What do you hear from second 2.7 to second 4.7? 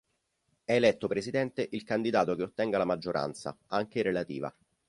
la maggioranza, anche relativa.